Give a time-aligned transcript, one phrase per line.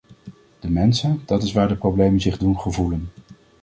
[0.59, 3.09] De mensen, dat is waar de problemen zich doen gevoelen.